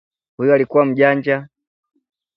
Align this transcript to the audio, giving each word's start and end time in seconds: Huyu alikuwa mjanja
Huyu 0.37 0.53
alikuwa 0.53 0.85
mjanja 0.85 1.47